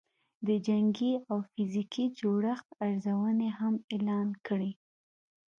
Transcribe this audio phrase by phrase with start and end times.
[0.47, 4.71] د جنګي او فزیکي جوړښت ارزونې هم اعلان کړې